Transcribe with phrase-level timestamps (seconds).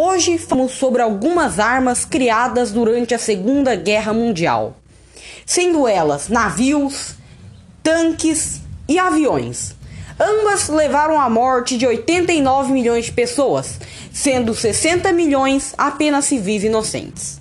[0.00, 4.76] Hoje falamos sobre algumas armas criadas durante a Segunda Guerra Mundial,
[5.44, 7.16] sendo elas navios,
[7.82, 9.74] tanques e aviões.
[10.16, 13.80] Ambas levaram à morte de 89 milhões de pessoas,
[14.12, 17.40] sendo 60 milhões apenas civis inocentes.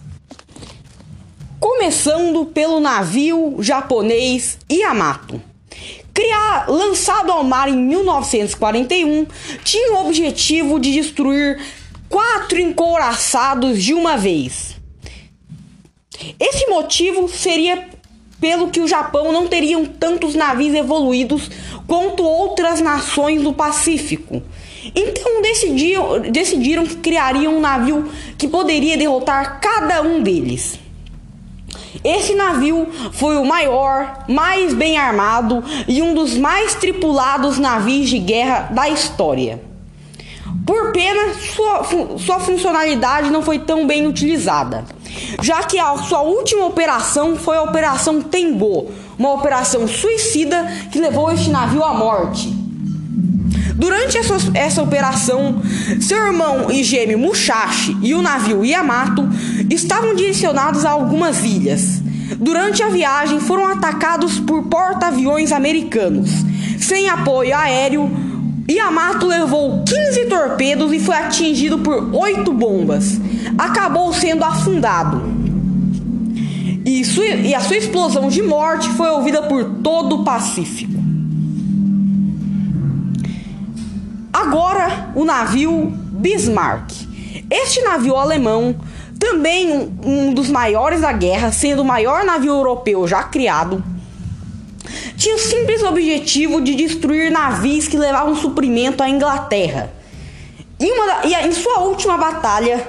[1.60, 5.40] Começando pelo navio japonês Yamato.
[6.12, 9.28] Criar, lançado ao mar em 1941,
[9.64, 11.60] tinha o objetivo de destruir
[12.10, 14.78] quatro encouraçados de uma vez.
[16.40, 17.88] Esse motivo seria
[18.40, 21.50] pelo que o Japão não teria tantos navios evoluídos
[21.88, 24.42] quanto outras nações do Pacífico.
[24.96, 30.80] Então decidiram, decidiram que criariam um navio que poderia derrotar cada um deles.
[32.04, 38.20] Esse navio foi o maior, mais bem armado e um dos mais tripulados navios de
[38.20, 39.67] guerra da história.
[40.68, 41.86] Por pena, sua,
[42.20, 44.84] sua funcionalidade não foi tão bem utilizada,
[45.42, 51.32] já que a sua última operação foi a Operação Tenbo, uma operação suicida que levou
[51.32, 52.54] este navio à morte.
[53.76, 55.62] Durante essa, essa operação,
[56.02, 59.26] seu irmão e gêmeo Musashi e o navio Yamato
[59.70, 62.02] estavam direcionados a algumas ilhas.
[62.38, 66.30] Durante a viagem, foram atacados por porta-aviões americanos.
[66.80, 68.12] Sem apoio aéreo,
[68.70, 73.20] Yamato levou 15 torpedos e foi atingido por 8 bombas.
[73.58, 75.22] Acabou sendo afundado.
[76.86, 77.02] E,
[77.46, 80.94] e, a sua explosão de morte foi ouvida por todo o Pacífico.
[84.32, 86.92] Agora, o navio Bismarck.
[87.50, 88.76] Este navio alemão,
[89.18, 93.84] também um, um dos maiores da guerra, sendo o maior navio europeu já criado,
[95.18, 99.92] tinha o simples objetivo de destruir navios que levavam suprimento à Inglaterra.
[100.80, 102.88] Em, uma, e em sua última batalha,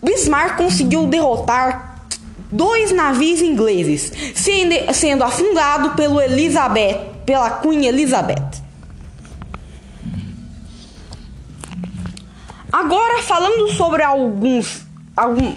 [0.00, 2.06] Bismarck conseguiu derrotar
[2.50, 8.62] dois navios ingleses, sendo, sendo afundado pelo Elizabeth, pela Queen Elizabeth.
[12.72, 14.86] Agora, falando sobre alguns,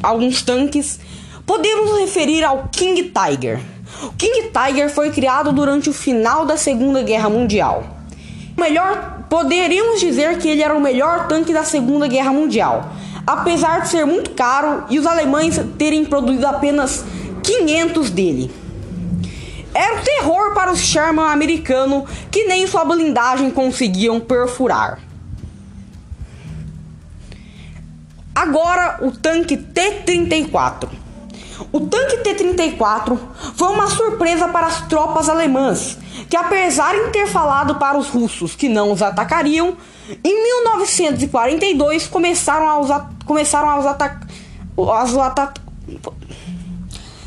[0.01, 0.99] alguns tanques,
[1.45, 3.59] podemos referir ao King Tiger.
[4.03, 7.83] O King Tiger foi criado durante o final da Segunda Guerra Mundial.
[8.55, 12.91] O melhor, poderíamos dizer que ele era o melhor tanque da Segunda Guerra Mundial,
[13.25, 17.03] apesar de ser muito caro e os alemães terem produzido apenas
[17.43, 18.51] 500 dele.
[19.73, 24.99] Era um terror para os Sherman americano que nem sua blindagem conseguiam perfurar.
[28.33, 30.98] Agora o tanque T-34.
[31.71, 33.17] O tanque T-34
[33.55, 35.97] foi uma surpresa para as tropas alemãs,
[36.29, 39.75] que apesar de ter falado para os russos que não os atacariam,
[40.23, 42.89] em 1942 começaram a os,
[43.25, 44.27] começaram a os atacar.
[45.25, 45.53] Ata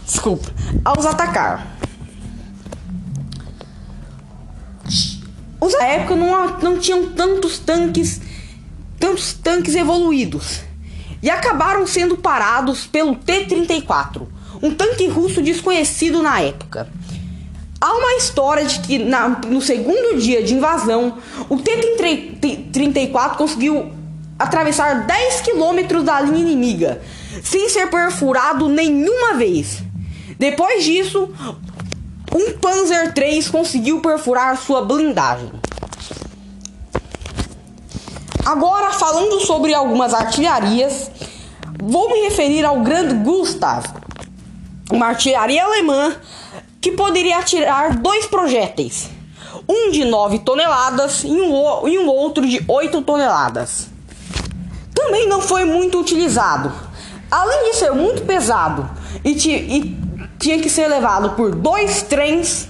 [0.05, 0.51] Desculpa,
[0.85, 1.67] a os atacar.
[5.61, 8.21] Os época não, não tinham tantos tanques,
[8.99, 10.72] tantos tanques evoluídos
[11.23, 14.27] e acabaram sendo parados pelo T-34,
[14.63, 16.89] um tanque russo desconhecido na época.
[17.81, 21.19] Há uma história de que na, no segundo dia de invasão,
[21.49, 23.93] o T-34 conseguiu
[24.39, 27.01] atravessar 10 quilômetros da linha inimiga,
[27.43, 29.83] sem ser perfurado nenhuma vez.
[30.39, 31.31] Depois disso,
[32.35, 35.51] um Panzer III conseguiu perfurar sua blindagem.
[38.45, 41.09] Agora, falando sobre algumas artilharias,
[41.81, 43.85] vou me referir ao Grande Gustav,
[44.91, 46.17] uma artilharia alemã
[46.81, 49.09] que poderia atirar dois projéteis,
[49.69, 53.87] um de 9 toneladas e um, e um outro de 8 toneladas.
[54.93, 56.73] Também não foi muito utilizado,
[57.31, 58.91] além de ser muito pesado
[59.25, 59.97] e, e
[60.41, 62.69] tinha que ser levado por dois trens,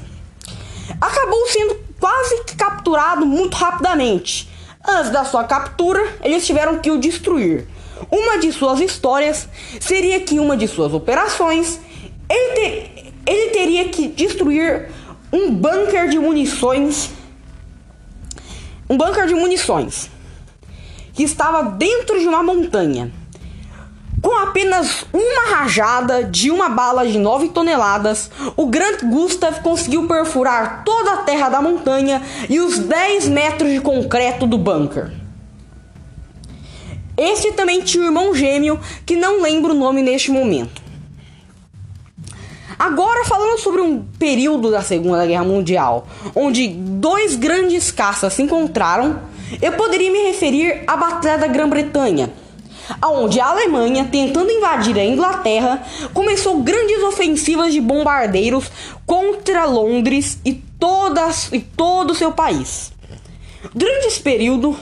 [1.00, 4.51] acabou sendo quase capturado muito rapidamente
[4.87, 7.67] Antes da sua captura, eles tiveram que o destruir.
[8.11, 9.49] Uma de suas histórias
[9.81, 11.81] seria que uma de suas operações
[12.29, 14.90] ele, ter, ele teria que destruir
[15.32, 17.11] um bunker de munições,
[18.88, 20.11] um bunker de munições
[21.14, 23.12] que estava dentro de uma montanha.
[24.22, 30.84] Com apenas uma rajada de uma bala de 9 toneladas, o Grant Gustav conseguiu perfurar
[30.84, 35.10] toda a terra da montanha e os 10 metros de concreto do bunker.
[37.16, 40.80] Este também tinha um irmão gêmeo que não lembro o nome neste momento.
[42.78, 49.20] Agora falando sobre um período da Segunda Guerra Mundial, onde dois grandes caças se encontraram,
[49.60, 52.32] eu poderia me referir à Batalha da Grã-Bretanha,
[53.05, 58.71] onde a Alemanha, tentando invadir a Inglaterra, começou grandes ofensivas de bombardeiros
[59.06, 62.93] contra Londres e, todas, e todo o seu país.
[63.75, 64.79] Durante esse período,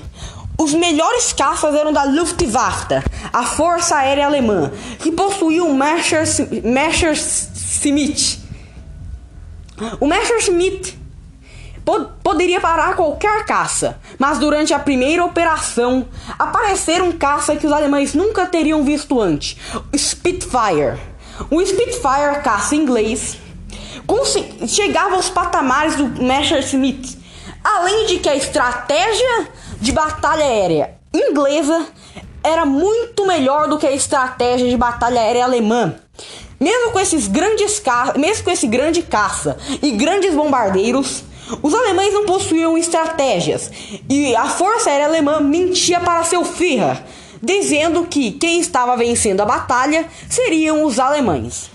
[0.58, 3.02] os melhores caças eram da Luftwaffe,
[3.32, 8.40] a força aérea alemã, que possuía o Messerschmitt.
[9.98, 10.99] O Messerschmitt
[12.22, 16.06] poderia parar qualquer caça, mas durante a primeira operação
[16.38, 19.56] apareceram um caça que os alemães nunca teriam visto antes:
[19.92, 20.98] o Spitfire.
[21.50, 23.38] O Spitfire, caça inglês,
[24.66, 27.18] chegava aos patamares do Messerschmitt,
[27.64, 29.48] além de que a estratégia
[29.80, 31.86] de batalha aérea inglesa
[32.42, 35.94] era muito melhor do que a estratégia de batalha aérea alemã.
[36.58, 37.82] Mesmo com esses grandes
[38.16, 41.24] mesmo com esse grande caça e grandes bombardeiros,
[41.62, 43.70] os alemães não possuíam estratégias
[44.08, 47.02] e a força aérea alemã mentia para seu Führer,
[47.42, 51.70] dizendo que quem estava vencendo a batalha seriam os alemães.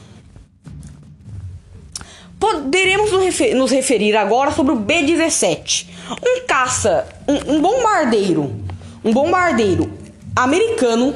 [2.39, 3.11] Poderemos
[3.55, 5.87] nos referir agora sobre o B-17,
[6.21, 8.53] um caça, um, um bombardeiro,
[9.03, 9.91] um bombardeiro
[10.35, 11.15] americano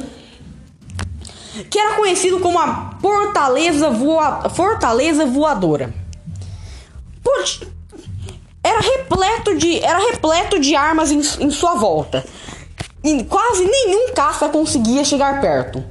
[1.70, 5.94] que era conhecido como a Fortaleza, Voa Fortaleza Voadora.
[8.80, 12.26] Era repleto de, era repleto de armas em, em sua volta.
[13.04, 15.84] E quase nenhum caça conseguia chegar perto.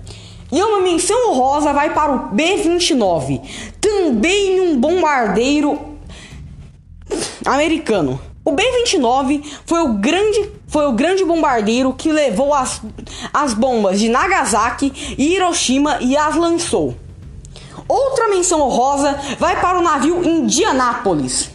[0.50, 3.42] E uma menção honrosa vai para o B-29,
[3.78, 5.78] também um bombardeiro
[7.44, 8.18] americano.
[8.42, 12.82] O B-29 foi o grande foi o grande bombardeiro que levou as,
[13.32, 16.94] as bombas de Nagasaki e Hiroshima e as lançou.
[17.86, 21.50] Outra menção honrosa vai para o navio Indianápolis,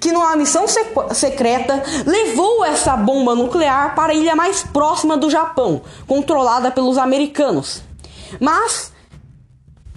[0.00, 0.66] que numa missão
[1.12, 7.82] secreta levou essa bomba nuclear para a ilha mais próxima do Japão, controlada pelos americanos.
[8.40, 8.92] Mas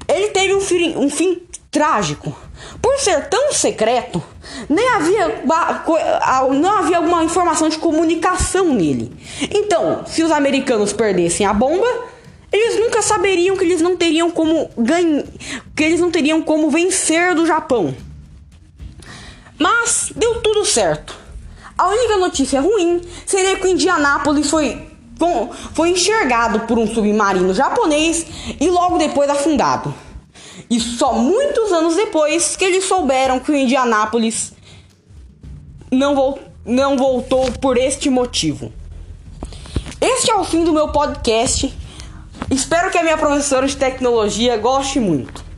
[0.07, 2.35] ele teve um fim, um fim trágico.
[2.81, 4.21] Por ser tão secreto,
[4.69, 5.43] nem havia,
[6.59, 9.11] não havia alguma informação de comunicação nele.
[9.49, 11.87] Então, se os americanos perdessem a bomba,
[12.51, 15.23] eles nunca saberiam que eles não teriam como ganhar,
[15.75, 17.95] que eles não teriam como vencer do Japão.
[19.61, 21.15] Mas deu tudo certo.
[21.77, 24.89] A única notícia ruim seria que Indianápolis foi
[25.75, 28.25] foi enxergado por um submarino japonês
[28.59, 29.93] e logo depois afundado.
[30.67, 34.51] E só muitos anos depois que eles souberam que o Indianápolis
[35.91, 38.73] não, não voltou por este motivo.
[40.01, 41.71] Este é o fim do meu podcast.
[42.49, 45.50] Espero que a minha professora de tecnologia goste muito.